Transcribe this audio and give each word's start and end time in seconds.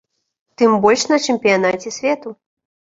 Тым 0.61 0.71
больш 0.85 1.05
на 1.11 1.21
чэмпіянаце 1.29 1.97
свету. 2.01 2.39